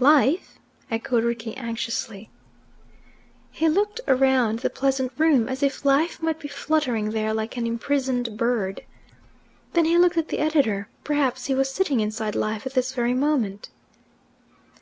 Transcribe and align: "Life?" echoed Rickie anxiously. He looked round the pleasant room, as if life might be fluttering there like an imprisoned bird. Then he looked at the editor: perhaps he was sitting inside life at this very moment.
"Life?" 0.00 0.58
echoed 0.90 1.24
Rickie 1.24 1.56
anxiously. 1.56 2.28
He 3.50 3.70
looked 3.70 4.00
round 4.06 4.58
the 4.58 4.68
pleasant 4.68 5.12
room, 5.16 5.48
as 5.48 5.62
if 5.62 5.82
life 5.82 6.20
might 6.22 6.38
be 6.38 6.46
fluttering 6.46 7.12
there 7.12 7.32
like 7.32 7.56
an 7.56 7.66
imprisoned 7.66 8.36
bird. 8.36 8.82
Then 9.72 9.86
he 9.86 9.96
looked 9.96 10.18
at 10.18 10.28
the 10.28 10.40
editor: 10.40 10.90
perhaps 11.04 11.46
he 11.46 11.54
was 11.54 11.72
sitting 11.72 12.00
inside 12.00 12.34
life 12.34 12.66
at 12.66 12.74
this 12.74 12.92
very 12.92 13.14
moment. 13.14 13.70